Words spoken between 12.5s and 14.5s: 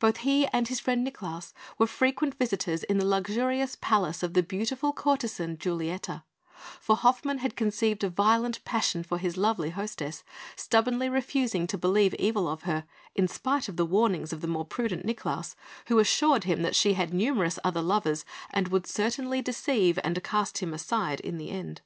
her, in spite of the warnings of the